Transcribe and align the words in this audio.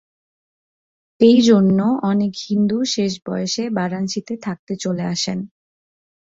এই 1.21 1.39
জন্য 1.41 1.79
অনেক 2.03 2.33
হিন্দু 2.47 2.77
শেষ 2.93 3.13
বয়সে 3.25 3.63
বারাণসীতে 3.69 4.33
থাকতে 4.45 4.73
চলে 4.75 5.03
আসেন। 5.05 5.39